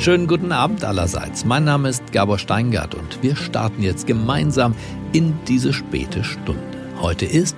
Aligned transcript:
schönen 0.00 0.26
guten 0.26 0.50
Abend 0.50 0.82
allerseits. 0.82 1.44
Mein 1.44 1.64
Name 1.64 1.90
ist 1.90 2.10
Gabor 2.10 2.38
Steingart 2.38 2.94
und 2.94 3.22
wir 3.22 3.36
starten 3.36 3.82
jetzt 3.82 4.06
gemeinsam 4.06 4.74
in 5.12 5.38
diese 5.46 5.74
späte 5.74 6.24
Stunde. 6.24 6.62
Heute 6.98 7.26
ist 7.26 7.54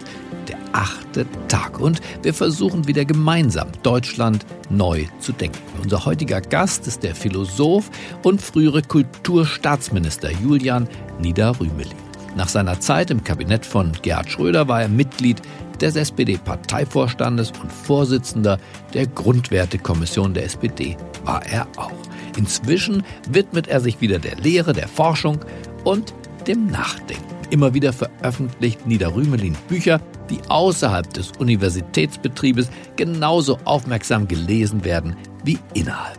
der 0.49 0.59
achte 0.73 1.25
Tag 1.47 1.79
und 1.79 2.01
wir 2.23 2.35
versuchen 2.35 2.89
wieder 2.89 3.05
gemeinsam 3.05 3.69
Deutschland 3.85 4.45
neu 4.71 5.05
zu 5.21 5.33
denken. 5.33 5.61
Unser 5.81 6.05
heutiger 6.05 6.41
Gast 6.41 6.89
ist 6.89 7.05
der 7.05 7.15
Philosoph 7.15 7.89
und 8.25 8.43
frühere 8.43 8.83
Kulturstaatsminister 8.83 10.33
Julian 10.33 10.89
Niederrümelin. 11.21 11.95
Nach 12.35 12.49
seiner 12.49 12.81
Zeit 12.81 13.13
im 13.13 13.23
Kabinett 13.23 13.65
von 13.65 13.93
Gerhard 14.03 14.29
Schröder 14.29 14.67
war 14.67 14.83
er 14.83 14.89
Mitglied 14.89 15.41
des 15.81 15.95
SPD-Parteivorstandes 15.95 17.53
und 17.63 17.71
Vorsitzender 17.71 18.59
der 18.95 19.07
Grundwertekommission 19.07 20.35
der 20.35 20.47
SPD 20.47 20.97
war 21.25 21.47
er 21.47 21.69
auch. 21.77 21.93
Inzwischen 22.37 23.03
widmet 23.29 23.69
er 23.69 23.81
sich 23.81 24.01
wieder 24.01 24.19
der 24.19 24.37
Lehre, 24.37 24.73
der 24.73 24.89
Forschung 24.89 25.41
und 25.85 26.15
dem 26.47 26.67
Nachdenken. 26.67 27.25
Immer 27.51 27.75
wieder 27.75 27.93
veröffentlicht 27.93 28.87
Niederrümelin 28.87 29.57
Bücher, 29.69 30.01
die 30.31 30.41
außerhalb 30.49 31.13
des 31.13 31.33
Universitätsbetriebes 31.39 32.71
genauso 32.97 33.59
aufmerksam 33.65 34.27
gelesen 34.27 34.85
werden 34.85 35.17
wie 35.45 35.59
innerhalb. 35.75 36.19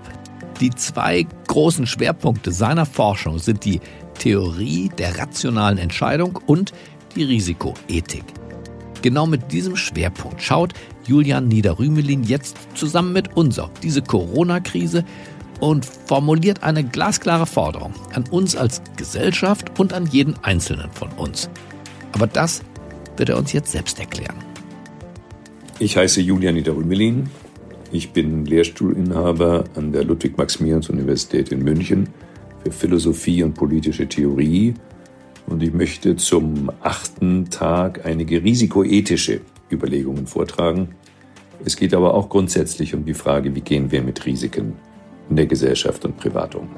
Die 0.59 0.69
zwei 0.69 1.25
großen 1.47 1.87
Schwerpunkte 1.87 2.51
seiner 2.51 2.85
Forschung 2.85 3.39
sind 3.39 3.65
die 3.65 3.81
Theorie 4.19 4.89
der 4.97 5.17
rationalen 5.17 5.79
Entscheidung 5.79 6.39
und 6.45 6.71
die 7.15 7.23
Risikoethik. 7.23 8.23
Genau 9.01 9.25
mit 9.25 9.51
diesem 9.51 9.75
Schwerpunkt 9.75 10.41
schaut 10.41 10.73
Julian 11.05 11.47
Niederrümelin 11.47 12.23
jetzt 12.23 12.57
zusammen 12.75 13.11
mit 13.11 13.35
uns 13.35 13.59
auf 13.59 13.71
diese 13.81 14.01
Corona-Krise 14.01 15.03
und 15.63 15.85
formuliert 15.85 16.61
eine 16.61 16.83
glasklare 16.83 17.45
Forderung 17.45 17.93
an 18.11 18.25
uns 18.29 18.57
als 18.57 18.81
Gesellschaft 18.97 19.79
und 19.79 19.93
an 19.93 20.05
jeden 20.05 20.35
Einzelnen 20.43 20.91
von 20.91 21.07
uns. 21.13 21.49
Aber 22.11 22.27
das 22.27 22.61
wird 23.15 23.29
er 23.29 23.37
uns 23.37 23.53
jetzt 23.53 23.71
selbst 23.71 23.97
erklären. 23.97 24.35
Ich 25.79 25.95
heiße 25.95 26.19
Julian 26.19 26.55
Niederrümelin. 26.55 27.29
Ich 27.93 28.11
bin 28.11 28.43
Lehrstuhlinhaber 28.43 29.63
an 29.75 29.93
der 29.93 30.03
Ludwig-Maximilians-Universität 30.03 31.53
in 31.53 31.63
München 31.63 32.09
für 32.65 32.71
Philosophie 32.73 33.41
und 33.41 33.53
politische 33.53 34.05
Theorie 34.09 34.73
und 35.47 35.63
ich 35.63 35.73
möchte 35.73 36.17
zum 36.17 36.71
achten 36.81 37.49
Tag 37.49 38.05
einige 38.05 38.43
risikoethische 38.43 39.39
Überlegungen 39.71 40.27
vortragen. 40.27 40.89
Es 41.63 41.77
geht 41.77 41.93
aber 41.93 42.15
auch 42.15 42.27
grundsätzlich 42.27 42.93
um 42.93 43.05
die 43.05 43.13
Frage, 43.13 43.55
wie 43.55 43.61
gehen 43.61 43.91
wir 43.93 44.01
mit 44.01 44.25
Risiken 44.25 44.73
in 45.33 45.37
der 45.37 45.47
Gesellschaft 45.47 46.05
und 46.05 46.15
privat 46.15 46.53
um. 46.53 46.69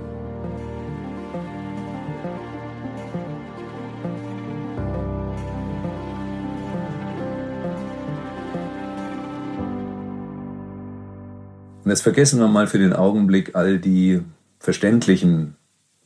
Und 11.84 11.92
jetzt 11.92 12.02
vergessen 12.02 12.40
wir 12.40 12.48
mal 12.48 12.68
für 12.68 12.80
den 12.80 12.94
Augenblick 12.94 13.58
all 13.58 13.78
die 13.78 14.22
verständlichen 14.60 15.58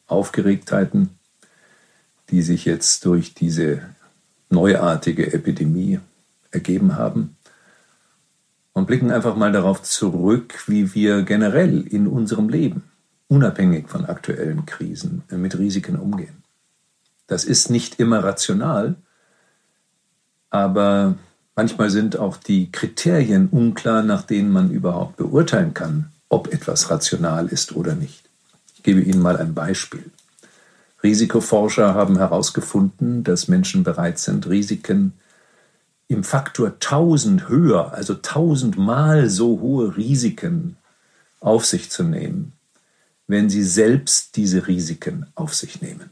Aufgeregtheiten, 0.07 1.11
die 2.31 2.41
sich 2.41 2.65
jetzt 2.65 3.05
durch 3.05 3.35
diese 3.35 3.83
neuartige 4.49 5.31
Epidemie 5.31 5.99
ergeben 6.49 6.97
haben 6.97 7.37
und 8.73 8.87
blicken 8.87 9.11
einfach 9.11 9.35
mal 9.35 9.51
darauf 9.51 9.81
zurück, 9.83 10.63
wie 10.67 10.93
wir 10.93 11.23
generell 11.23 11.81
in 11.81 12.07
unserem 12.07 12.49
Leben, 12.49 12.83
unabhängig 13.27 13.89
von 13.89 14.05
aktuellen 14.05 14.65
Krisen, 14.65 15.23
mit 15.31 15.57
Risiken 15.57 15.95
umgehen. 15.95 16.43
Das 17.27 17.43
ist 17.43 17.69
nicht 17.69 17.99
immer 17.99 18.23
rational, 18.23 18.95
aber 20.49 21.15
manchmal 21.55 21.89
sind 21.89 22.17
auch 22.17 22.37
die 22.37 22.71
Kriterien 22.71 23.49
unklar, 23.49 24.01
nach 24.01 24.23
denen 24.23 24.51
man 24.51 24.71
überhaupt 24.71 25.17
beurteilen 25.17 25.73
kann, 25.73 26.11
ob 26.27 26.51
etwas 26.53 26.89
rational 26.89 27.47
ist 27.47 27.75
oder 27.75 27.95
nicht. 27.95 28.29
Ich 28.75 28.83
gebe 28.83 29.01
Ihnen 29.01 29.21
mal 29.21 29.37
ein 29.37 29.53
Beispiel. 29.53 30.05
Risikoforscher 31.03 31.93
haben 31.93 32.17
herausgefunden, 32.17 33.23
dass 33.23 33.47
Menschen 33.47 33.83
bereit 33.83 34.19
sind, 34.19 34.47
Risiken 34.47 35.13
im 36.09 36.25
Faktor 36.25 36.67
1000 36.67 37.47
höher, 37.47 37.93
also 37.93 38.15
1000 38.15 38.77
Mal 38.77 39.29
so 39.29 39.61
hohe 39.61 39.95
Risiken 39.95 40.75
auf 41.39 41.65
sich 41.65 41.89
zu 41.89 42.03
nehmen, 42.03 42.51
wenn 43.27 43.49
sie 43.49 43.63
selbst 43.63 44.35
diese 44.35 44.67
Risiken 44.67 45.27
auf 45.35 45.55
sich 45.55 45.81
nehmen. 45.81 46.09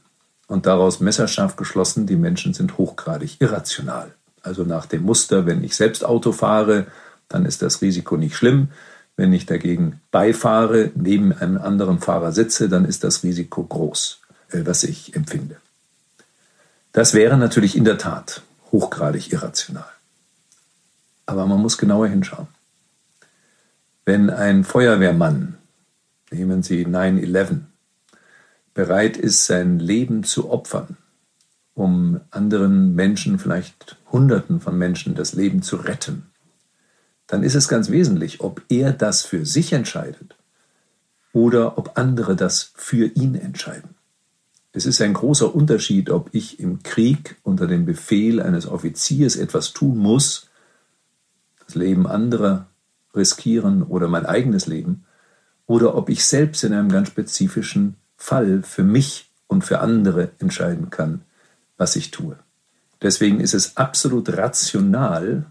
Und 0.48 0.66
daraus 0.66 1.02
messerscharf 1.02 1.58
geschlossen, 1.58 2.08
die 2.08 2.16
Menschen 2.16 2.54
sind 2.54 2.78
hochgradig 2.78 3.42
irrational. 3.42 4.14
Also 4.42 4.64
nach 4.64 4.86
dem 4.86 5.04
Muster, 5.04 5.46
wenn 5.46 5.62
ich 5.64 5.76
selbst 5.76 6.06
Auto 6.06 6.32
fahre, 6.32 6.88
dann 7.28 7.46
ist 7.46 7.62
das 7.62 7.82
Risiko 7.82 8.16
nicht 8.16 8.38
schlimm. 8.38 8.70
Wenn 9.18 9.34
ich 9.34 9.46
dagegen 9.46 10.00
beifahre, 10.12 10.92
neben 10.96 11.34
einem 11.34 11.58
anderen 11.58 12.00
Fahrer 12.00 12.32
sitze, 12.32 12.70
dann 12.70 12.86
ist 12.86 13.04
das 13.04 13.24
Risiko 13.24 13.64
groß. 13.64 14.22
Äh, 14.50 14.66
was 14.66 14.84
ich 14.84 15.16
empfinde. 15.16 15.58
Das 16.94 17.14
wäre 17.14 17.38
natürlich 17.38 17.76
in 17.76 17.84
der 17.84 17.98
Tat 17.98 18.42
hochgradig 18.72 19.32
irrational. 19.32 19.90
Aber 21.26 21.46
man 21.46 21.62
muss 21.62 21.78
genauer 21.78 22.08
hinschauen. 22.08 22.48
Wenn 24.06 24.30
ein 24.30 24.64
Feuerwehrmann, 24.64 25.58
nehmen 26.32 26.64
Sie 26.64 26.86
9-11, 26.86 27.60
bereit 28.74 29.18
ist, 29.18 29.46
sein 29.46 29.80
Leben 29.80 30.24
zu 30.24 30.50
opfern, 30.50 30.98
um 31.74 32.22
anderen 32.32 32.96
Menschen, 32.96 33.40
vielleicht 33.40 33.98
Hunderten 34.12 34.62
von 34.62 34.78
Menschen, 34.78 35.16
das 35.16 35.34
Leben 35.34 35.62
zu 35.62 35.76
retten, 35.76 36.28
dann 37.28 37.44
ist 37.44 37.56
es 37.56 37.68
ganz 37.68 37.90
wesentlich, 37.90 38.40
ob 38.40 38.62
er 38.70 38.94
das 38.94 39.24
für 39.24 39.46
sich 39.46 39.74
entscheidet 39.74 40.36
oder 41.34 41.78
ob 41.78 41.98
andere 41.98 42.36
das 42.36 42.72
für 42.76 43.06
ihn 43.06 43.36
entscheiden. 43.36 43.97
Es 44.78 44.86
ist 44.86 45.02
ein 45.02 45.14
großer 45.14 45.56
Unterschied, 45.56 46.12
ob 46.12 46.30
ich 46.34 46.60
im 46.60 46.84
Krieg 46.84 47.38
unter 47.42 47.66
dem 47.66 47.88
Befehl 47.88 48.40
eines 48.40 48.68
Offiziers 48.68 49.36
etwas 49.36 49.74
tun 49.74 49.98
muss, 49.98 50.52
das 51.66 51.74
Leben 51.74 52.06
anderer 52.06 52.68
riskieren 53.16 53.82
oder 53.82 54.08
mein 54.08 54.28
eigenes 54.28 54.68
Leben, 54.68 55.04
oder 55.66 55.96
ob 55.96 56.10
ich 56.10 56.24
selbst 56.24 56.64
in 56.64 56.74
einem 56.74 56.90
ganz 56.90 57.08
spezifischen 57.08 57.96
Fall 58.18 58.62
für 58.62 58.84
mich 58.84 59.32
und 59.48 59.64
für 59.64 59.80
andere 59.80 60.30
entscheiden 60.38 60.92
kann, 60.92 61.22
was 61.78 61.96
ich 61.96 62.12
tue. 62.12 62.38
Deswegen 63.02 63.40
ist 63.40 63.56
es 63.56 63.78
absolut 63.78 64.38
rational, 64.38 65.48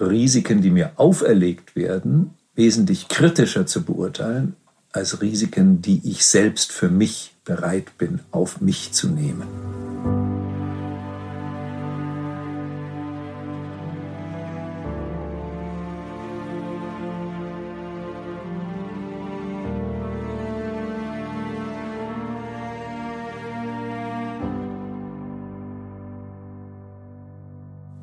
Risiken, 0.00 0.62
die 0.62 0.72
mir 0.72 0.94
auferlegt 0.96 1.76
werden, 1.76 2.34
wesentlich 2.56 3.06
kritischer 3.06 3.66
zu 3.66 3.84
beurteilen 3.84 4.56
als 4.92 5.20
Risiken, 5.20 5.82
die 5.82 6.00
ich 6.08 6.24
selbst 6.24 6.72
für 6.72 6.88
mich 6.88 7.34
bereit 7.44 7.96
bin, 7.98 8.20
auf 8.30 8.60
mich 8.60 8.92
zu 8.92 9.08
nehmen. 9.08 9.46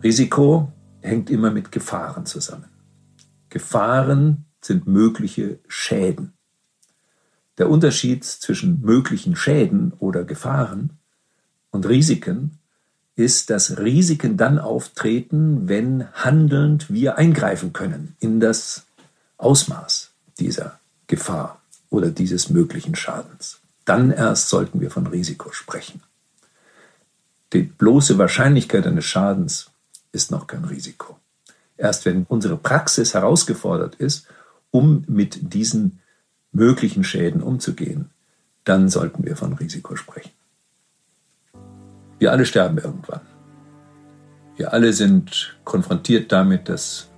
Risiko 0.03 0.69
hängt 1.01 1.29
immer 1.29 1.50
mit 1.50 1.71
Gefahren 1.71 2.25
zusammen. 2.25 2.69
Gefahren 3.50 4.45
sind 4.62 4.86
mögliche 4.86 5.59
Schäden. 5.68 6.33
Der 7.57 7.69
Unterschied 7.69 8.23
zwischen 8.23 8.81
möglichen 8.81 9.35
Schäden 9.35 9.94
oder 10.00 10.23
Gefahren 10.23 10.91
und 11.71 11.88
Risiken 11.88 12.57
ist, 13.15 13.50
dass 13.50 13.77
Risiken 13.77 14.38
dann 14.38 14.57
auftreten, 14.57 15.67
wenn 15.67 16.11
handelnd 16.13 16.91
wir 16.91 17.17
eingreifen 17.17 17.73
können 17.73 18.15
in 18.19 18.39
das 18.39 18.85
Ausmaß 19.38 20.11
dieser 20.39 20.79
Gefahr 21.07 21.61
oder 21.89 22.09
dieses 22.09 22.50
möglichen 22.50 22.95
Schadens. 22.95 23.59
Dann 23.85 24.11
erst 24.11 24.50
sollten 24.50 24.81
wir 24.81 24.89
von 24.89 25.05
Risiko 25.05 25.51
sprechen. 25.51 26.01
Die 27.51 27.61
bloße 27.61 28.17
Wahrscheinlichkeit 28.17 28.88
eines 28.88 29.05
Schadens 29.05 29.69
ist 30.11 30.31
noch 30.31 30.47
kein 30.47 30.65
Risiko. 30.65 31.19
Erst 31.77 32.05
wenn 32.05 32.25
unsere 32.27 32.57
Praxis 32.57 33.13
herausgefordert 33.13 33.95
ist, 33.95 34.25
um 34.71 35.03
mit 35.07 35.53
diesen 35.53 36.00
möglichen 36.53 37.03
Schäden 37.03 37.41
umzugehen, 37.41 38.09
dann 38.63 38.88
sollten 38.88 39.25
wir 39.25 39.35
von 39.35 39.53
Risiko 39.53 39.95
sprechen. 39.95 40.31
Wir 42.19 42.31
alle 42.31 42.45
sterben 42.45 42.77
irgendwann. 42.77 43.21
Wir 44.55 44.71
alle 44.71 44.94
sind 44.94 45.57
konfrontiert 45.65 46.31
damit, 46.31 46.69
dass 46.69 47.09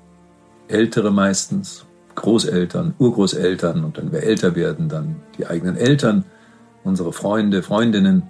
Ältere 0.68 1.12
meistens, 1.12 1.86
Großeltern, 2.16 2.96
Urgroßeltern 2.98 3.84
und 3.84 3.98
wenn 3.98 4.12
wir 4.12 4.24
älter 4.24 4.56
werden, 4.56 4.88
dann 4.88 5.18
die 5.38 5.46
eigenen 5.46 5.76
Eltern, 5.76 6.24
unsere 6.84 7.12
Freunde, 7.12 7.62
Freundinnen 7.62 8.24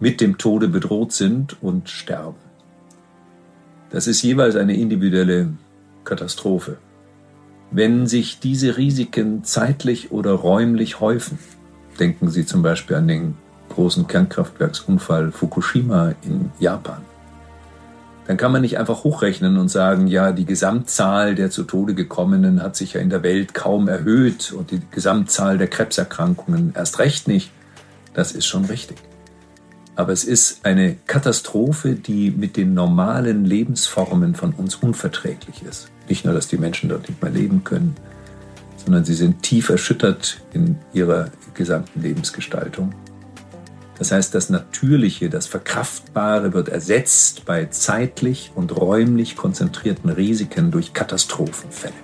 mit 0.00 0.20
dem 0.20 0.38
Tode 0.38 0.68
bedroht 0.68 1.12
sind 1.12 1.62
und 1.62 1.90
sterben. 1.90 2.38
Das 3.90 4.06
ist 4.06 4.22
jeweils 4.22 4.56
eine 4.56 4.74
individuelle 4.74 5.50
Katastrophe. 6.04 6.78
Wenn 7.70 8.06
sich 8.06 8.38
diese 8.38 8.76
Risiken 8.76 9.44
zeitlich 9.44 10.12
oder 10.12 10.32
räumlich 10.32 11.00
häufen, 11.00 11.38
denken 11.98 12.30
Sie 12.30 12.46
zum 12.46 12.62
Beispiel 12.62 12.96
an 12.96 13.08
den 13.08 13.34
großen 13.70 14.06
Kernkraftwerksunfall 14.06 15.32
Fukushima 15.32 16.14
in 16.22 16.50
Japan, 16.60 17.02
dann 18.26 18.36
kann 18.36 18.50
man 18.50 18.62
nicht 18.62 18.78
einfach 18.78 19.04
hochrechnen 19.04 19.56
und 19.56 19.68
sagen, 19.68 20.08
ja, 20.08 20.32
die 20.32 20.46
Gesamtzahl 20.46 21.34
der 21.34 21.50
zu 21.50 21.62
Tode 21.62 21.94
gekommenen 21.94 22.62
hat 22.62 22.74
sich 22.74 22.94
ja 22.94 23.00
in 23.00 23.10
der 23.10 23.22
Welt 23.22 23.54
kaum 23.54 23.86
erhöht 23.88 24.52
und 24.52 24.72
die 24.72 24.80
Gesamtzahl 24.90 25.58
der 25.58 25.68
Krebserkrankungen 25.68 26.72
erst 26.74 26.98
recht 26.98 27.28
nicht. 27.28 27.52
Das 28.14 28.32
ist 28.32 28.46
schon 28.46 28.64
richtig. 28.64 28.96
Aber 29.94 30.12
es 30.12 30.24
ist 30.24 30.64
eine 30.64 30.96
Katastrophe, 31.06 31.94
die 31.94 32.30
mit 32.30 32.56
den 32.56 32.74
normalen 32.74 33.44
Lebensformen 33.44 34.34
von 34.34 34.52
uns 34.52 34.74
unverträglich 34.74 35.62
ist. 35.62 35.90
Nicht 36.08 36.24
nur, 36.24 36.34
dass 36.34 36.48
die 36.48 36.58
Menschen 36.58 36.88
dort 36.88 37.08
nicht 37.08 37.22
mehr 37.22 37.32
leben 37.32 37.64
können, 37.64 37.96
sondern 38.84 39.04
sie 39.04 39.14
sind 39.14 39.42
tief 39.42 39.68
erschüttert 39.68 40.40
in 40.52 40.76
ihrer 40.92 41.30
gesamten 41.54 42.02
Lebensgestaltung. 42.02 42.94
Das 43.98 44.12
heißt, 44.12 44.34
das 44.34 44.50
Natürliche, 44.50 45.30
das 45.30 45.46
Verkraftbare 45.46 46.52
wird 46.52 46.68
ersetzt 46.68 47.46
bei 47.46 47.66
zeitlich 47.66 48.52
und 48.54 48.76
räumlich 48.76 49.36
konzentrierten 49.36 50.10
Risiken 50.10 50.70
durch 50.70 50.92
Katastrophenfälle. 50.92 51.94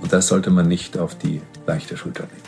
Und 0.00 0.12
das 0.12 0.28
sollte 0.28 0.50
man 0.50 0.68
nicht 0.68 0.98
auf 0.98 1.16
die 1.16 1.40
leichte 1.66 1.96
Schulter 1.96 2.24
nehmen. 2.24 2.43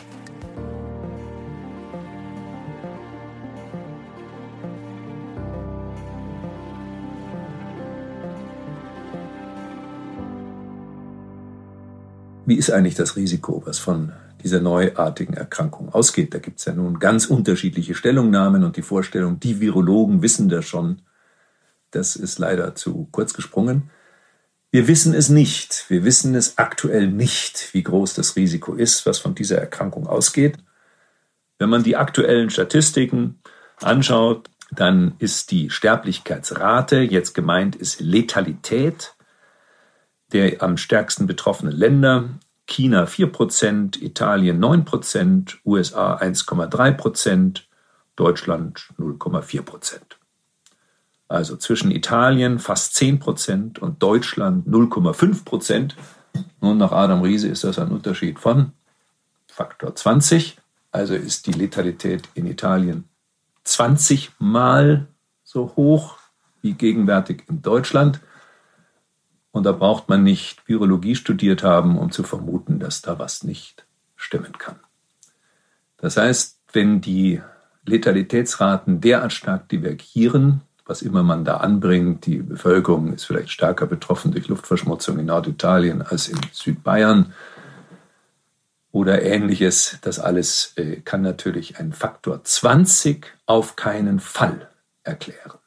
Wie 12.47 12.55
ist 12.55 12.71
eigentlich 12.71 12.95
das 12.95 13.17
Risiko, 13.17 13.63
was 13.67 13.81
von 13.81 14.13
dieser 14.45 14.61
neuartigen 14.61 15.35
Erkrankung 15.35 15.93
ausgeht? 15.93 16.33
Da 16.33 16.39
gibt 16.39 16.61
es 16.61 16.65
ja 16.65 16.73
nun 16.73 17.01
ganz 17.01 17.27
unterschiedliche 17.27 17.97
Stellungnahmen 17.97 18.63
und 18.63 18.77
die 18.77 18.83
Vorstellung, 18.83 19.41
die 19.41 19.61
Virologen 19.61 20.23
wissen 20.23 20.49
das 20.49 20.65
schon. 20.65 21.03
Das 21.91 22.15
ist 22.15 22.39
leider 22.39 22.77
zu 22.77 23.09
kurz 23.11 23.35
gesprungen. 23.35 23.91
Wir 24.71 24.87
wissen 24.87 25.13
es 25.13 25.29
nicht. 25.29 25.87
Wir 25.89 26.05
wissen 26.05 26.37
es 26.37 26.57
aktuell 26.57 27.09
nicht, 27.09 27.75
wie 27.75 27.83
groß 27.83 28.15
das 28.15 28.37
Risiko 28.37 28.75
ist, 28.75 29.07
was 29.07 29.19
von 29.19 29.35
dieser 29.35 29.59
Erkrankung 29.59 30.07
ausgeht. 30.07 30.59
Wenn 31.59 31.71
man 31.71 31.83
die 31.83 31.97
aktuellen 31.97 32.51
Statistiken 32.51 33.41
anschaut, 33.81 34.51
dann 34.71 35.15
ist 35.19 35.51
die 35.51 35.71
Sterblichkeitsrate, 35.71 37.01
jetzt 37.01 37.35
gemeint 37.35 37.75
ist 37.75 38.01
Letalität, 38.01 39.16
der 40.33 40.63
am 40.63 40.77
stärksten 40.77 41.27
betroffenen 41.27 41.75
Länder. 41.75 42.31
China 42.67 43.05
4%, 43.05 44.03
Italien 44.03 44.63
9%, 44.63 45.57
USA 45.65 46.17
1,3%, 46.17 47.63
Deutschland 48.17 48.89
0,4%. 48.99 50.01
Also 51.29 51.57
zwischen 51.57 51.91
Italien 51.91 52.59
fast 52.59 52.97
10% 52.97 53.79
und 53.79 54.03
Deutschland 54.03 54.67
0,5%. 54.67 55.93
Nun, 56.61 56.79
nach 56.79 56.93
Adam 56.93 57.23
Riese 57.23 57.49
ist 57.49 57.65
das 57.65 57.79
ein 57.79 57.89
Unterschied 57.89 58.39
von 58.39 58.73
Faktor 59.47 59.95
20. 59.95 60.59
Also 60.93 61.15
ist 61.15 61.47
die 61.47 61.53
Letalität 61.53 62.29
in 62.35 62.47
Italien 62.47 63.05
20 63.65 64.33
Mal 64.39 65.09
so 65.45 65.75
hoch 65.77 66.19
wie 66.63 66.75
gegenwärtig 66.75 67.45
in 67.49 67.63
Deutschland. 67.63 68.21
Und 69.57 69.63
da 69.63 69.73
braucht 69.73 70.11
man 70.11 70.23
nicht 70.23 70.69
Virologie 70.69 71.15
studiert 71.15 71.63
haben, 71.63 71.97
um 71.97 72.11
zu 72.11 72.25
vermuten, 72.25 72.79
dass 72.79 73.01
da 73.01 73.19
was 73.19 73.43
nicht 73.43 73.87
stimmen 74.15 74.53
kann. 74.59 74.77
Das 75.97 76.19
heißt, 76.19 76.59
wenn 76.75 77.01
die 77.01 77.41
Letalitätsraten 77.87 79.01
derart 79.01 79.33
stark 79.33 79.71
divergieren, 79.71 80.61
was 80.85 81.01
immer 81.01 81.23
man 81.23 81.47
da 81.47 81.57
anbringt, 81.57 82.27
die 82.27 82.43
Bevölkerung 82.43 83.15
ist 83.15 83.25
vielleicht 83.25 83.49
stärker 83.49 83.87
betroffen 83.87 84.31
durch 84.31 84.47
Luftverschmutzung 84.49 85.19
in 85.19 85.25
Norditalien 85.25 86.03
als 86.03 86.29
in 86.29 86.39
Südbayern 86.53 87.33
oder 88.93 89.23
ähnliches, 89.23 89.97
das 90.03 90.19
alles 90.19 90.75
äh, 90.77 90.97
kann 91.01 91.23
natürlich 91.23 91.81
einen 91.81 91.95
Faktor 91.95 92.45
20 92.45 93.25
auf 93.47 93.75
keinen 93.75 94.21
Fall 94.21 94.69
erklären. 95.03 95.59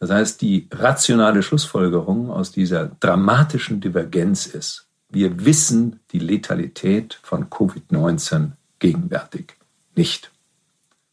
Das 0.00 0.10
heißt, 0.10 0.40
die 0.40 0.66
rationale 0.72 1.42
Schlussfolgerung 1.42 2.30
aus 2.30 2.50
dieser 2.50 2.86
dramatischen 3.00 3.80
Divergenz 3.80 4.46
ist, 4.46 4.86
wir 5.10 5.44
wissen 5.44 6.00
die 6.12 6.18
Letalität 6.18 7.20
von 7.22 7.50
Covid-19 7.50 8.52
gegenwärtig 8.78 9.56
nicht. 9.94 10.30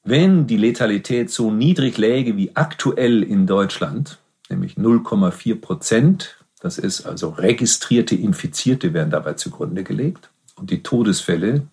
Wenn 0.04 0.48
die 0.48 0.58
Letalität 0.58 1.30
so 1.30 1.52
niedrig 1.52 1.98
läge 1.98 2.38
wie 2.38 2.56
aktuell 2.56 3.24
in 3.24 3.46
Deutschland, 3.46 4.20
nämlich 4.50 4.76
0,4 4.76 5.60
Prozent, 5.60 6.38
das 6.62 6.78
ist 6.78 7.06
also 7.06 7.30
registrierte 7.30 8.16
Infizierte 8.16 8.94
werden 8.94 9.10
dabei 9.10 9.34
zugrunde 9.34 9.84
gelegt, 9.84 10.30
und 10.56 10.72
die 10.72 10.82
Todesfälle, 10.82 11.68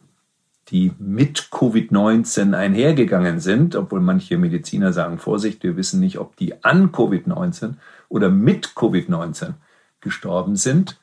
die 0.69 0.93
mit 0.99 1.49
Covid-19 1.51 2.55
einhergegangen 2.55 3.41
sind, 3.41 3.77
obwohl 3.77 4.01
manche 4.01 4.39
Mediziner 4.39 4.93
sagen, 4.93 5.19
Vorsicht, 5.19 5.63
wir 5.63 5.77
wissen 5.77 6.01
nicht, 6.01 6.19
ob 6.19 6.37
die 6.37 6.65
an 6.65 6.91
Covid-19 6.91 7.75
oder 8.09 8.31
mit 8.31 8.69
Covid-19 8.69 9.55
gestorben 10.01 10.57
sind, 10.57 10.99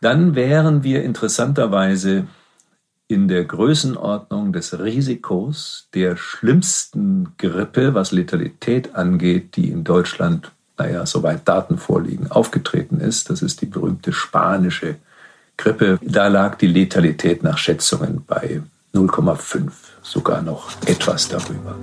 dann 0.00 0.34
wären 0.34 0.82
wir 0.82 1.02
interessanterweise 1.02 2.26
in 3.08 3.26
der 3.26 3.44
Größenordnung 3.44 4.52
des 4.52 4.78
Risikos 4.78 5.88
der 5.94 6.16
schlimmsten 6.16 7.32
Grippe, 7.38 7.94
was 7.94 8.12
Letalität 8.12 8.94
angeht, 8.94 9.56
die 9.56 9.70
in 9.70 9.82
Deutschland, 9.82 10.52
naja, 10.78 11.04
soweit 11.04 11.46
Daten 11.48 11.76
vorliegen, 11.76 12.30
aufgetreten 12.30 13.00
ist. 13.00 13.28
Das 13.28 13.42
ist 13.42 13.62
die 13.62 13.66
berühmte 13.66 14.12
spanische 14.12 14.96
Grippe. 15.56 15.98
Da 16.02 16.28
lag 16.28 16.56
die 16.56 16.68
Letalität 16.68 17.42
nach 17.42 17.58
Schätzungen 17.58 18.22
bei 18.26 18.62
0,5, 18.94 19.70
sogar 20.02 20.42
noch 20.42 20.70
etwas 20.86 21.28
darüber. 21.28 21.76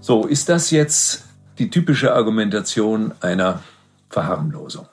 So, 0.00 0.26
ist 0.26 0.50
das 0.50 0.70
jetzt 0.70 1.24
die 1.58 1.70
typische 1.70 2.12
Argumentation 2.14 3.14
einer 3.20 3.60
Verharmlosung? 4.10 4.86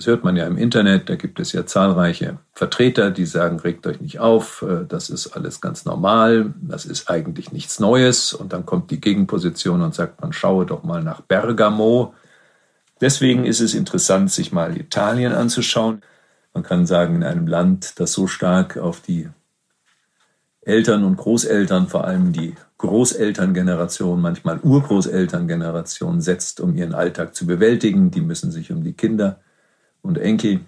Das 0.00 0.06
hört 0.06 0.24
man 0.24 0.34
ja 0.34 0.46
im 0.46 0.56
Internet, 0.56 1.10
da 1.10 1.16
gibt 1.16 1.40
es 1.40 1.52
ja 1.52 1.66
zahlreiche 1.66 2.38
Vertreter, 2.54 3.10
die 3.10 3.26
sagen, 3.26 3.60
regt 3.60 3.86
euch 3.86 4.00
nicht 4.00 4.18
auf, 4.18 4.62
äh, 4.66 4.86
das 4.88 5.10
ist 5.10 5.36
alles 5.36 5.60
ganz 5.60 5.84
normal, 5.84 6.54
das 6.62 6.86
ist 6.86 7.10
eigentlich 7.10 7.52
nichts 7.52 7.80
Neues. 7.80 8.32
Und 8.32 8.54
dann 8.54 8.64
kommt 8.64 8.90
die 8.90 8.98
Gegenposition 8.98 9.82
und 9.82 9.94
sagt, 9.94 10.22
man 10.22 10.32
schaue 10.32 10.64
doch 10.64 10.84
mal 10.84 11.02
nach 11.02 11.20
Bergamo. 11.20 12.14
Deswegen 13.02 13.44
ist 13.44 13.60
es 13.60 13.74
interessant, 13.74 14.30
sich 14.30 14.52
mal 14.52 14.74
Italien 14.74 15.34
anzuschauen. 15.34 16.00
Man 16.54 16.62
kann 16.62 16.86
sagen, 16.86 17.16
in 17.16 17.22
einem 17.22 17.46
Land, 17.46 18.00
das 18.00 18.14
so 18.14 18.26
stark 18.26 18.78
auf 18.78 19.02
die 19.02 19.28
Eltern 20.62 21.04
und 21.04 21.18
Großeltern, 21.18 21.88
vor 21.88 22.04
allem 22.04 22.32
die 22.32 22.54
Großelterngeneration, 22.78 24.18
manchmal 24.18 24.60
Urgroßelterngeneration 24.60 26.22
setzt, 26.22 26.58
um 26.58 26.74
ihren 26.74 26.94
Alltag 26.94 27.34
zu 27.34 27.46
bewältigen. 27.46 28.10
Die 28.10 28.22
müssen 28.22 28.50
sich 28.50 28.72
um 28.72 28.82
die 28.82 28.94
Kinder 28.94 29.40
und 30.02 30.18
Enkel 30.18 30.60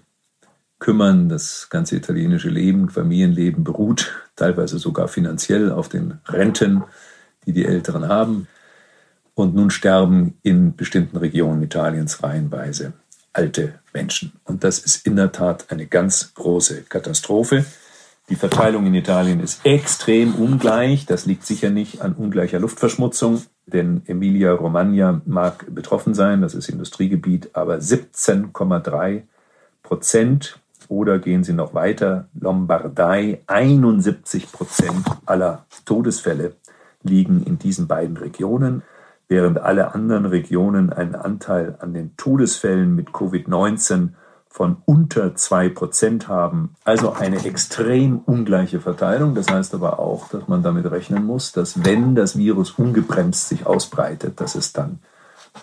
kümmern. 0.79 1.29
Das 1.29 1.69
ganze 1.69 1.95
italienische 1.95 2.49
Leben, 2.49 2.89
Familienleben 2.89 3.63
beruht 3.63 4.11
teilweise 4.35 4.79
sogar 4.79 5.07
finanziell 5.07 5.71
auf 5.71 5.89
den 5.89 6.19
Renten, 6.27 6.83
die 7.45 7.53
die 7.53 7.65
Älteren 7.65 8.07
haben. 8.07 8.47
Und 9.33 9.55
nun 9.55 9.69
sterben 9.69 10.37
in 10.43 10.75
bestimmten 10.75 11.17
Regionen 11.17 11.63
Italiens 11.63 12.21
reihenweise 12.21 12.93
alte 13.33 13.79
Menschen. 13.93 14.33
Und 14.43 14.63
das 14.63 14.79
ist 14.79 15.05
in 15.07 15.15
der 15.15 15.31
Tat 15.31 15.71
eine 15.71 15.87
ganz 15.87 16.33
große 16.35 16.83
Katastrophe. 16.83 17.65
Die 18.29 18.35
Verteilung 18.35 18.85
in 18.85 18.93
Italien 18.93 19.39
ist 19.39 19.65
extrem 19.65 20.35
ungleich. 20.35 21.05
Das 21.05 21.25
liegt 21.25 21.45
sicher 21.45 21.69
nicht 21.69 22.01
an 22.01 22.13
ungleicher 22.13 22.59
Luftverschmutzung, 22.59 23.41
denn 23.65 24.01
Emilia-Romagna 24.05 25.21
mag 25.25 25.65
betroffen 25.73 26.13
sein, 26.13 26.41
das 26.41 26.53
ist 26.53 26.69
Industriegebiet, 26.69 27.51
aber 27.53 27.75
17,3 27.77 29.23
Prozent. 29.81 30.59
Oder 30.89 31.19
gehen 31.19 31.43
Sie 31.43 31.53
noch 31.53 31.73
weiter, 31.73 32.27
Lombardei, 32.39 33.41
71 33.47 34.51
Prozent 34.51 35.05
aller 35.25 35.65
Todesfälle 35.85 36.55
liegen 37.03 37.43
in 37.43 37.57
diesen 37.57 37.87
beiden 37.87 38.17
Regionen, 38.17 38.83
während 39.27 39.59
alle 39.59 39.93
anderen 39.95 40.25
Regionen 40.25 40.91
einen 40.91 41.15
Anteil 41.15 41.77
an 41.79 41.93
den 41.93 42.15
Todesfällen 42.17 42.95
mit 42.95 43.09
Covid-19 43.09 44.09
von 44.53 44.77
unter 44.85 45.35
2 45.35 45.69
Prozent 45.69 46.27
haben. 46.27 46.75
Also 46.83 47.13
eine 47.13 47.43
extrem 47.43 48.19
ungleiche 48.19 48.79
Verteilung. 48.79 49.33
Das 49.33 49.49
heißt 49.49 49.73
aber 49.73 49.97
auch, 49.97 50.29
dass 50.29 50.47
man 50.47 50.61
damit 50.61 50.89
rechnen 50.91 51.25
muss, 51.25 51.53
dass 51.53 51.83
wenn 51.83 52.13
das 52.13 52.37
Virus 52.37 52.69
ungebremst 52.69 53.49
sich 53.49 53.65
ausbreitet, 53.65 54.39
dass 54.39 54.53
es 54.53 54.71
dann 54.71 54.99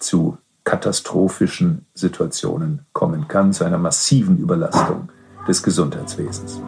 zu 0.01 0.39
katastrophischen 0.65 1.87
Situationen 1.95 2.85
kommen 2.93 3.29
kann, 3.29 3.53
zu 3.53 3.63
einer 3.63 3.79
massiven 3.79 4.39
Überlastung 4.39 5.11
des 5.47 5.63
Gesundheitswesens. 5.63 6.61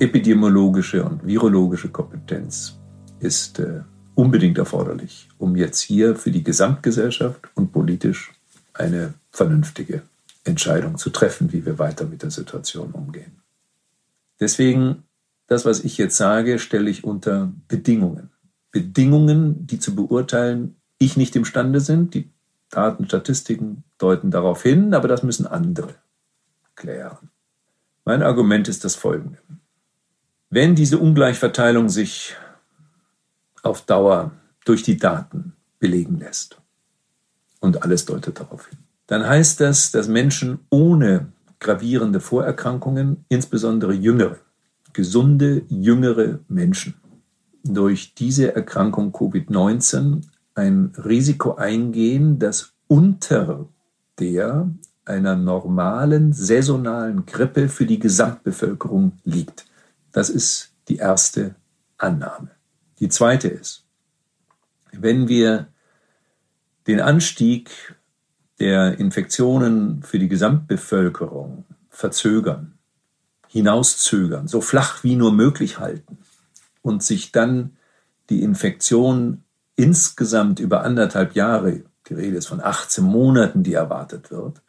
Epidemiologische 0.00 1.04
und 1.04 1.26
virologische 1.26 1.88
Kompetenz 1.88 2.78
ist 3.18 3.58
äh, 3.58 3.80
unbedingt 4.14 4.56
erforderlich, 4.56 5.28
um 5.38 5.56
jetzt 5.56 5.80
hier 5.80 6.14
für 6.14 6.30
die 6.30 6.44
Gesamtgesellschaft 6.44 7.48
und 7.54 7.72
politisch 7.72 8.32
eine 8.74 9.14
vernünftige 9.32 10.02
Entscheidung 10.44 10.98
zu 10.98 11.10
treffen, 11.10 11.52
wie 11.52 11.66
wir 11.66 11.80
weiter 11.80 12.06
mit 12.06 12.22
der 12.22 12.30
Situation 12.30 12.92
umgehen. 12.92 13.42
Deswegen, 14.38 15.02
das, 15.48 15.64
was 15.64 15.80
ich 15.80 15.98
jetzt 15.98 16.16
sage, 16.16 16.60
stelle 16.60 16.90
ich 16.90 17.02
unter 17.02 17.52
Bedingungen. 17.66 18.30
Bedingungen, 18.70 19.66
die 19.66 19.80
zu 19.80 19.96
beurteilen 19.96 20.76
ich 20.98 21.16
nicht 21.16 21.34
imstande 21.34 21.80
sind. 21.80 22.14
Die 22.14 22.30
Daten, 22.70 23.06
Statistiken 23.06 23.82
deuten 23.98 24.30
darauf 24.30 24.62
hin, 24.62 24.94
aber 24.94 25.08
das 25.08 25.24
müssen 25.24 25.46
andere 25.46 25.94
klären. 26.76 27.30
Mein 28.04 28.22
Argument 28.22 28.68
ist 28.68 28.84
das 28.84 28.94
folgende. 28.94 29.38
Wenn 30.50 30.74
diese 30.74 30.98
Ungleichverteilung 30.98 31.88
sich 31.88 32.34
auf 33.62 33.82
Dauer 33.82 34.32
durch 34.64 34.82
die 34.82 34.96
Daten 34.96 35.52
belegen 35.78 36.18
lässt. 36.18 36.58
Und 37.60 37.82
alles 37.82 38.04
deutet 38.04 38.38
darauf 38.38 38.68
hin. 38.68 38.78
Dann 39.06 39.26
heißt 39.26 39.60
das, 39.60 39.90
dass 39.90 40.08
Menschen 40.08 40.60
ohne 40.70 41.32
gravierende 41.58 42.20
Vorerkrankungen, 42.20 43.24
insbesondere 43.28 43.94
jüngere, 43.94 44.38
gesunde, 44.92 45.62
jüngere 45.68 46.38
Menschen, 46.48 46.94
durch 47.64 48.14
diese 48.14 48.54
Erkrankung 48.54 49.12
Covid-19 49.12 50.22
ein 50.54 50.92
Risiko 50.96 51.54
eingehen, 51.54 52.38
das 52.38 52.72
unter 52.86 53.66
der 54.18 54.70
einer 55.04 55.36
normalen 55.36 56.32
saisonalen 56.32 57.24
Grippe 57.26 57.68
für 57.68 57.86
die 57.86 57.98
Gesamtbevölkerung 57.98 59.12
liegt. 59.24 59.67
Das 60.12 60.30
ist 60.30 60.72
die 60.88 60.96
erste 60.96 61.54
Annahme. 61.96 62.50
Die 63.00 63.08
zweite 63.08 63.48
ist, 63.48 63.84
wenn 64.92 65.28
wir 65.28 65.68
den 66.86 67.00
Anstieg 67.00 67.96
der 68.58 68.98
Infektionen 68.98 70.02
für 70.02 70.18
die 70.18 70.28
Gesamtbevölkerung 70.28 71.64
verzögern, 71.90 72.78
hinauszögern, 73.46 74.48
so 74.48 74.60
flach 74.60 75.04
wie 75.04 75.16
nur 75.16 75.32
möglich 75.32 75.78
halten 75.78 76.18
und 76.82 77.02
sich 77.02 77.32
dann 77.32 77.76
die 78.30 78.42
Infektion 78.42 79.44
insgesamt 79.76 80.60
über 80.60 80.82
anderthalb 80.82 81.34
Jahre, 81.34 81.82
die 82.08 82.14
Rede 82.14 82.36
ist 82.36 82.48
von 82.48 82.60
18 82.60 83.04
Monaten, 83.04 83.62
die 83.62 83.74
erwartet 83.74 84.30
wird, 84.30 84.62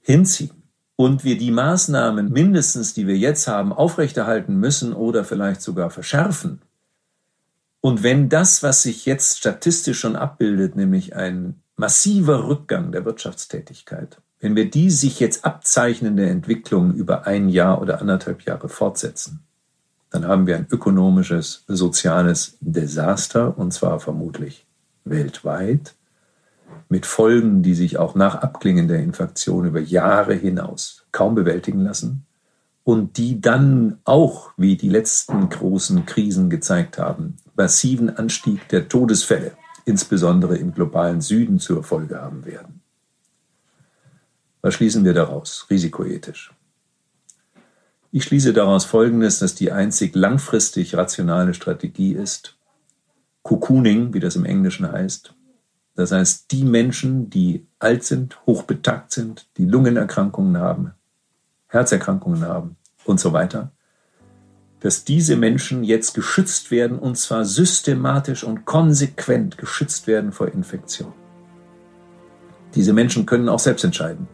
hinziehen 0.00 0.57
und 0.98 1.22
wir 1.22 1.38
die 1.38 1.52
Maßnahmen 1.52 2.32
mindestens, 2.32 2.92
die 2.92 3.06
wir 3.06 3.16
jetzt 3.16 3.46
haben, 3.46 3.72
aufrechterhalten 3.72 4.56
müssen 4.56 4.92
oder 4.92 5.24
vielleicht 5.24 5.62
sogar 5.62 5.90
verschärfen, 5.90 6.60
und 7.80 8.02
wenn 8.02 8.28
das, 8.28 8.62
was 8.62 8.82
sich 8.82 9.06
jetzt 9.06 9.38
statistisch 9.38 10.00
schon 10.00 10.16
abbildet, 10.16 10.74
nämlich 10.76 11.14
ein 11.14 11.62
massiver 11.76 12.48
Rückgang 12.48 12.90
der 12.90 13.04
Wirtschaftstätigkeit, 13.04 14.20
wenn 14.40 14.56
wir 14.56 14.70
die 14.70 14.90
sich 14.90 15.20
jetzt 15.20 15.44
abzeichnende 15.44 16.28
Entwicklung 16.28 16.94
über 16.94 17.26
ein 17.26 17.48
Jahr 17.48 17.80
oder 17.80 18.00
anderthalb 18.00 18.42
Jahre 18.42 18.68
fortsetzen, 18.68 19.40
dann 20.10 20.26
haben 20.26 20.46
wir 20.46 20.56
ein 20.56 20.66
ökonomisches, 20.70 21.64
soziales 21.68 22.56
Desaster, 22.60 23.56
und 23.56 23.72
zwar 23.72 24.00
vermutlich 24.00 24.66
weltweit, 25.04 25.94
mit 26.88 27.06
Folgen, 27.06 27.62
die 27.62 27.74
sich 27.74 27.98
auch 27.98 28.14
nach 28.14 28.36
Abklingen 28.36 28.88
der 28.88 29.00
Infektion 29.00 29.66
über 29.66 29.80
Jahre 29.80 30.34
hinaus 30.34 31.06
kaum 31.12 31.34
bewältigen 31.34 31.80
lassen 31.80 32.24
und 32.84 33.18
die 33.18 33.40
dann 33.40 33.98
auch, 34.04 34.52
wie 34.56 34.76
die 34.76 34.88
letzten 34.88 35.50
großen 35.50 36.06
Krisen 36.06 36.48
gezeigt 36.48 36.98
haben, 36.98 37.36
massiven 37.54 38.16
Anstieg 38.16 38.66
der 38.68 38.88
Todesfälle, 38.88 39.52
insbesondere 39.84 40.56
im 40.56 40.72
globalen 40.72 41.20
Süden, 41.20 41.58
zur 41.58 41.84
Folge 41.84 42.20
haben 42.20 42.46
werden. 42.46 42.80
Was 44.62 44.74
schließen 44.74 45.04
wir 45.04 45.12
daraus, 45.12 45.66
risikoethisch? 45.68 46.54
Ich 48.10 48.24
schließe 48.24 48.54
daraus 48.54 48.86
Folgendes, 48.86 49.38
dass 49.38 49.54
die 49.54 49.70
einzig 49.70 50.14
langfristig 50.14 50.96
rationale 50.96 51.52
Strategie 51.52 52.12
ist, 52.12 52.56
Cocooning, 53.42 54.14
wie 54.14 54.20
das 54.20 54.34
im 54.34 54.46
Englischen 54.46 54.90
heißt. 54.90 55.34
Das 55.98 56.12
heißt, 56.12 56.52
die 56.52 56.62
Menschen, 56.62 57.28
die 57.28 57.66
alt 57.80 58.04
sind, 58.04 58.38
hochbetagt 58.46 59.10
sind, 59.10 59.48
die 59.56 59.64
Lungenerkrankungen 59.64 60.58
haben, 60.58 60.92
Herzerkrankungen 61.66 62.46
haben 62.46 62.76
und 63.04 63.18
so 63.18 63.32
weiter, 63.32 63.72
dass 64.78 65.02
diese 65.02 65.34
Menschen 65.34 65.82
jetzt 65.82 66.14
geschützt 66.14 66.70
werden 66.70 67.00
und 67.00 67.18
zwar 67.18 67.44
systematisch 67.44 68.44
und 68.44 68.64
konsequent 68.64 69.58
geschützt 69.58 70.06
werden 70.06 70.30
vor 70.30 70.46
Infektion. 70.46 71.12
Diese 72.76 72.92
Menschen 72.92 73.26
können 73.26 73.48
auch 73.48 73.58
selbst 73.58 73.82
entscheiden, 73.82 74.28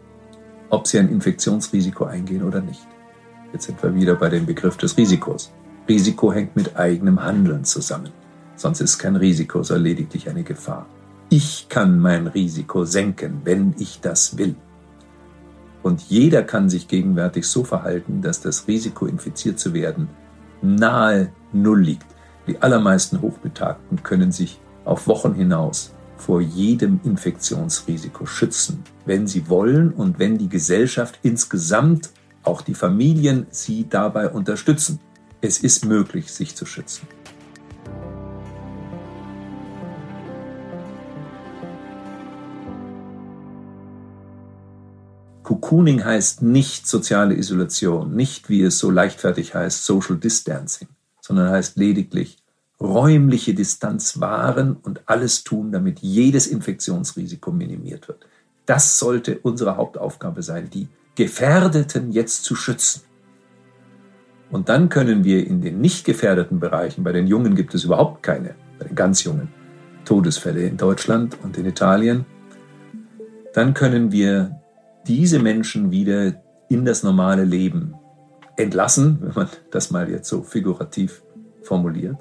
ob 0.69 0.87
sie 0.87 0.99
ein 0.99 1.09
Infektionsrisiko 1.09 2.05
eingehen 2.05 2.43
oder 2.43 2.61
nicht. 2.61 2.87
Jetzt 3.55 3.65
sind 3.65 3.83
wir 3.83 3.95
wieder 3.95 4.17
bei 4.17 4.29
dem 4.29 4.45
Begriff 4.45 4.77
des 4.77 4.99
Risikos. 4.99 5.51
Risiko 5.89 6.31
hängt 6.31 6.57
mit 6.57 6.77
eigenem 6.77 7.25
Handeln 7.25 7.65
zusammen. 7.65 8.11
Sonst 8.55 8.83
ist 8.83 8.99
kein 8.99 9.17
Risiko, 9.17 9.63
sondern 9.63 9.85
lediglich 9.85 10.29
eine 10.29 10.43
Gefahr. 10.43 10.87
Ich 11.37 11.67
kann 11.69 11.99
mein 11.99 12.29
Risiko 12.29 12.85
senken, 12.85 13.41
wenn 13.43 13.75
ich 13.77 13.99
das 14.01 14.39
will. 14.39 14.55
Und 15.83 16.01
jeder 16.03 16.45
kann 16.45 16.71
sich 16.71 16.87
gegenwärtig 16.87 17.49
so 17.49 17.65
verhalten, 17.65 18.23
dass 18.23 18.41
das 18.41 18.69
Risiko, 18.69 19.07
infiziert 19.07 19.59
zu 19.59 19.75
werden, 19.75 20.09
nahe 20.63 21.33
Null 21.53 21.83
liegt. 21.83 22.07
Die 22.47 22.63
allermeisten 22.63 23.21
Hochbetagten 23.21 24.05
können 24.05 24.31
sich 24.31 24.61
auf 24.85 25.09
Wochen 25.09 25.35
hinaus 25.35 25.93
vor 26.19 26.41
jedem 26.41 27.01
Infektionsrisiko 27.03 28.27
schützen, 28.27 28.85
wenn 29.05 29.27
sie 29.27 29.49
wollen 29.49 29.91
und 29.91 30.21
wenn 30.21 30.39
die 30.39 30.49
Gesellschaft 30.49 31.19
insgesamt, 31.25 32.11
auch 32.45 32.63
die 32.63 32.75
Familien, 32.75 33.49
sie 33.51 33.89
dabei 33.89 34.29
unterstützen. 34.29 35.01
Es 35.41 35.59
ist 35.59 35.85
möglich, 35.85 36.33
sich 36.33 36.55
zu 36.55 36.65
schützen. 36.65 37.09
Cocooning 45.45 46.05
heißt 46.05 46.43
nicht 46.43 46.89
soziale 46.89 47.37
Isolation, 47.37 48.17
nicht 48.17 48.49
wie 48.49 48.63
es 48.63 48.79
so 48.79 48.91
leichtfertig 48.91 49.55
heißt 49.55 49.85
Social 49.85 50.17
Distancing, 50.17 50.89
sondern 51.21 51.51
heißt 51.51 51.77
lediglich 51.77 52.39
räumliche 52.81 53.55
Distanz 53.55 54.21
wahren 54.21 54.77
und 54.83 55.03
alles 55.07 55.45
tun, 55.45 55.71
damit 55.71 56.01
jedes 56.01 56.47
Infektionsrisiko 56.47 57.53
minimiert 57.53 58.09
wird. 58.09 58.27
Das 58.67 58.99
sollte 58.99 59.39
unsere 59.43 59.77
Hauptaufgabe 59.77 60.43
sein, 60.43 60.71
die 60.71 60.89
Gefährdeten 61.15 62.11
jetzt 62.11 62.45
zu 62.45 62.57
schützen. 62.57 63.03
Und 64.51 64.69
dann 64.69 64.89
können 64.89 65.25
wir 65.25 65.47
in 65.47 65.61
den 65.61 65.81
nicht 65.81 66.05
gefährdeten 66.05 66.59
Bereichen, 66.59 67.05
bei 67.05 67.13
den 67.13 67.27
Jungen 67.27 67.55
gibt 67.55 67.75
es 67.75 67.85
überhaupt 67.85 68.23
keine, 68.23 68.55
bei 68.79 68.87
den 68.87 68.95
ganz 68.95 69.25
Jungen, 69.25 69.49
Todesfälle 70.05 70.67
in 70.67 70.77
Deutschland 70.77 71.37
und 71.43 71.57
in 71.57 71.67
Italien, 71.67 72.25
dann 73.53 73.75
können 73.75 74.11
wir 74.11 74.61
diese 75.07 75.39
Menschen 75.39 75.91
wieder 75.91 76.35
in 76.69 76.85
das 76.85 77.03
normale 77.03 77.45
Leben 77.45 77.95
entlassen, 78.57 79.19
wenn 79.21 79.35
man 79.35 79.49
das 79.71 79.91
mal 79.91 80.11
jetzt 80.11 80.29
so 80.29 80.43
figurativ 80.43 81.23
formuliert, 81.63 82.17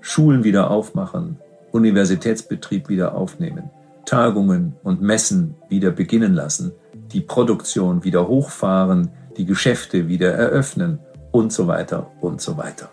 Schulen 0.00 0.44
wieder 0.44 0.70
aufmachen, 0.70 1.38
Universitätsbetrieb 1.72 2.88
wieder 2.88 3.14
aufnehmen, 3.14 3.70
Tagungen 4.04 4.74
und 4.82 5.02
Messen 5.02 5.54
wieder 5.68 5.90
beginnen 5.90 6.34
lassen, 6.34 6.72
die 7.12 7.20
Produktion 7.20 8.04
wieder 8.04 8.26
hochfahren, 8.26 9.10
die 9.36 9.44
Geschäfte 9.44 10.08
wieder 10.08 10.32
eröffnen 10.32 10.98
und 11.30 11.52
so 11.52 11.66
weiter 11.66 12.10
und 12.20 12.40
so 12.40 12.56
weiter. 12.56 12.90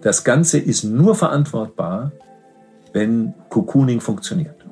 Das 0.00 0.24
Ganze 0.24 0.58
ist 0.58 0.84
nur 0.84 1.14
verantwortbar, 1.14 2.12
wenn 2.92 3.34
Cocooning 3.50 4.00
funktioniert. 4.00 4.64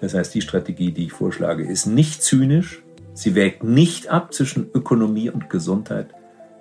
Das 0.00 0.14
heißt, 0.14 0.34
die 0.34 0.40
Strategie, 0.40 0.92
die 0.92 1.06
ich 1.06 1.12
vorschlage, 1.12 1.64
ist 1.64 1.86
nicht 1.86 2.22
zynisch, 2.22 2.82
sie 3.18 3.34
wägt 3.34 3.64
nicht 3.64 4.08
ab 4.08 4.32
zwischen 4.32 4.70
Ökonomie 4.72 5.28
und 5.28 5.50
Gesundheit, 5.50 6.14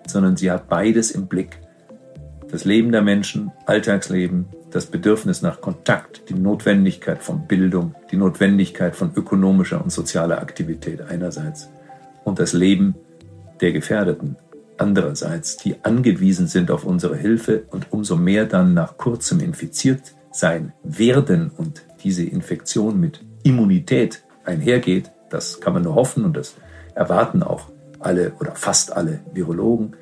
sondern 0.08 0.38
sie 0.38 0.50
hat 0.50 0.68
beides 0.68 1.12
im 1.12 1.28
Blick. 1.28 1.60
Das 2.50 2.66
Leben 2.66 2.92
der 2.92 3.04
Menschen, 3.04 3.52
Alltagsleben, 3.68 4.46
das 4.72 4.88
Bedürfnis 4.88 5.44
nach 5.44 5.62
Kontakt, 5.62 6.30
die 6.30 6.34
Notwendigkeit 6.34 7.22
von 7.22 7.46
Bildung, 7.46 7.94
die 8.12 8.18
Notwendigkeit 8.18 8.96
von 8.96 9.12
ökonomischer 9.16 9.84
und 9.84 9.92
sozialer 9.92 10.42
Aktivität 10.42 11.02
einerseits 11.02 11.70
und 12.24 12.40
das 12.40 12.54
Leben 12.54 12.96
der 13.62 13.72
Gefährdeten 13.72 14.36
andererseits, 14.78 15.58
die 15.58 15.76
angewiesen 15.84 16.48
sind 16.48 16.72
auf 16.72 16.86
unsere 16.86 17.18
Hilfe 17.18 17.66
und 17.70 17.92
umso 17.92 18.16
mehr 18.16 18.46
dann 18.46 18.74
nach 18.74 18.98
kurzem 18.98 19.42
infiziert 19.42 20.16
sein 20.32 20.74
werden 20.84 21.52
und 21.56 21.84
diese 22.04 22.24
Infektion 22.24 23.00
mit 23.00 23.24
Immunität 23.44 24.24
einhergeht, 24.44 25.12
das 25.29 25.60
kann 25.60 25.74
man 25.74 25.84
nur 25.84 25.96
hoffen 25.96 26.25
und 26.25 26.38
das 26.38 26.55
erwarten 26.96 27.43
auch 27.43 27.69
alle 28.00 28.34
oder 28.39 28.55
fast 28.55 28.93
alle 28.96 29.19
Virologen, 29.34 29.96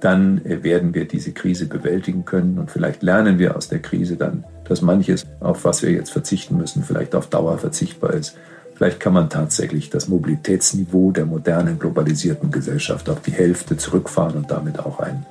dann 0.00 0.44
äh, 0.44 0.62
werden 0.62 0.94
wir 0.94 1.06
diese 1.06 1.32
Krise 1.32 1.66
bewältigen 1.66 2.24
können 2.24 2.58
und 2.58 2.70
vielleicht 2.70 3.02
lernen 3.02 3.38
wir 3.38 3.56
aus 3.56 3.68
der 3.68 3.80
Krise 3.80 4.16
dann, 4.16 4.44
dass 4.64 4.82
manches, 4.82 5.26
auf 5.40 5.64
was 5.64 5.82
wir 5.82 5.90
jetzt 5.90 6.10
verzichten 6.10 6.56
müssen, 6.56 6.82
vielleicht 6.82 7.14
auf 7.14 7.28
Dauer 7.28 7.58
verzichtbar 7.58 8.14
ist. 8.14 8.36
Vielleicht 8.74 9.00
kann 9.00 9.14
man 9.14 9.30
tatsächlich 9.30 9.88
das 9.88 10.08
Mobilitätsniveau 10.08 11.10
der 11.10 11.24
modernen 11.24 11.78
globalisierten 11.78 12.50
Gesellschaft 12.50 13.08
auf 13.08 13.22
die 13.22 13.30
Hälfte 13.30 13.78
zurückfahren 13.78 14.36
und 14.36 14.50
damit 14.50 14.78
auch 14.78 15.00
einen 15.00 15.24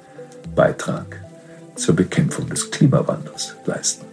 Beitrag 0.56 1.18
zur 1.76 1.96
Bekämpfung 1.96 2.50
des 2.50 2.72
Klimawandels 2.72 3.56
leisten. 3.66 4.06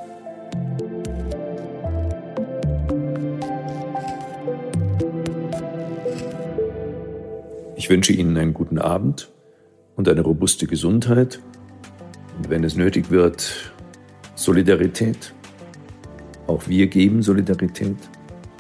Wünsche 7.92 8.14
Ihnen 8.14 8.38
einen 8.38 8.54
guten 8.54 8.78
Abend 8.78 9.30
und 9.96 10.08
eine 10.08 10.22
robuste 10.22 10.66
Gesundheit. 10.66 11.40
Und 12.38 12.48
wenn 12.48 12.64
es 12.64 12.74
nötig 12.74 13.10
wird, 13.10 13.70
Solidarität. 14.34 15.34
Auch 16.46 16.66
wir 16.68 16.86
geben 16.86 17.22
Solidarität. 17.22 17.98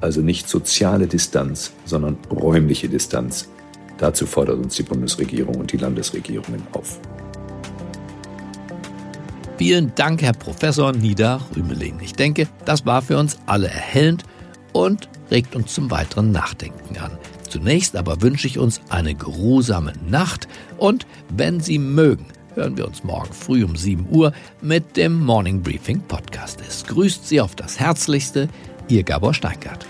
Also 0.02 0.20
nicht 0.20 0.50
soziale 0.50 1.06
Distanz, 1.06 1.72
sondern 1.86 2.18
räumliche 2.30 2.90
Distanz. 2.90 3.48
Dazu 3.96 4.26
fordert 4.26 4.58
uns 4.58 4.76
die 4.76 4.82
Bundesregierung 4.82 5.54
und 5.54 5.72
die 5.72 5.78
Landesregierungen 5.78 6.66
auf. 6.72 7.00
Vielen 9.56 9.94
Dank, 9.94 10.20
Herr 10.20 10.34
Professor 10.34 10.92
Nida 10.92 11.40
Rümeling. 11.56 12.00
Ich 12.02 12.12
denke, 12.12 12.48
das 12.66 12.84
war 12.84 13.00
für 13.00 13.16
uns 13.16 13.38
alle 13.46 13.68
erhellend 13.68 14.24
und 14.74 15.08
regt 15.30 15.56
uns 15.56 15.72
zum 15.72 15.90
weiteren 15.90 16.32
Nachdenken 16.32 16.98
an. 16.98 17.12
Zunächst 17.52 17.96
aber 17.96 18.22
wünsche 18.22 18.46
ich 18.46 18.58
uns 18.58 18.80
eine 18.88 19.14
geruhsame 19.14 19.92
Nacht 20.08 20.48
und 20.78 21.06
wenn 21.28 21.60
Sie 21.60 21.78
mögen, 21.78 22.24
hören 22.54 22.78
wir 22.78 22.86
uns 22.88 23.04
morgen 23.04 23.34
früh 23.34 23.62
um 23.62 23.76
7 23.76 24.06
Uhr 24.08 24.32
mit 24.62 24.96
dem 24.96 25.20
Morning 25.20 25.60
Briefing 25.60 26.00
Podcast. 26.00 26.62
Es 26.66 26.86
grüßt 26.86 27.28
Sie 27.28 27.42
auf 27.42 27.54
das 27.54 27.78
Herzlichste, 27.78 28.48
Ihr 28.88 29.02
Gabor 29.02 29.34
Steingart. 29.34 29.86